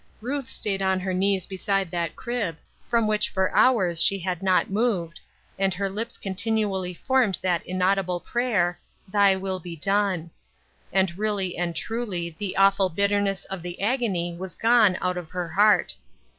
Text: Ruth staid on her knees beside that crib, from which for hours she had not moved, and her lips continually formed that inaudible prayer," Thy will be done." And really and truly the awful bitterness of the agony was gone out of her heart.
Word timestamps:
Ruth 0.19 0.49
staid 0.49 0.81
on 0.81 0.99
her 1.01 1.13
knees 1.13 1.45
beside 1.45 1.91
that 1.91 2.15
crib, 2.15 2.57
from 2.89 3.05
which 3.05 3.29
for 3.29 3.53
hours 3.55 4.01
she 4.01 4.17
had 4.17 4.41
not 4.41 4.71
moved, 4.71 5.19
and 5.59 5.75
her 5.75 5.91
lips 5.91 6.17
continually 6.17 6.95
formed 6.95 7.37
that 7.43 7.63
inaudible 7.67 8.19
prayer," 8.19 8.79
Thy 9.13 9.35
will 9.35 9.59
be 9.59 9.75
done." 9.75 10.31
And 10.91 11.15
really 11.19 11.55
and 11.55 11.75
truly 11.75 12.31
the 12.39 12.57
awful 12.57 12.89
bitterness 12.89 13.45
of 13.45 13.61
the 13.61 13.79
agony 13.79 14.35
was 14.35 14.55
gone 14.55 14.97
out 15.01 15.17
of 15.17 15.29
her 15.29 15.49
heart. 15.49 15.95